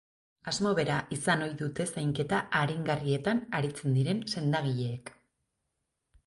Asmo 0.51 0.69
bera 0.77 0.95
izan 1.17 1.43
ohi 1.47 1.53
dute 1.59 1.85
zainketa 1.93 2.39
aringarrietan 2.61 3.43
aritzen 3.59 3.95
diren 3.99 4.25
sendagileek. 4.35 5.15